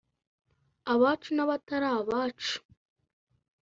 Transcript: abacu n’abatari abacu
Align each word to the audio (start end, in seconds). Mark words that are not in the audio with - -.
abacu 0.93 1.29
n’abatari 1.33 1.85
abacu 1.99 2.55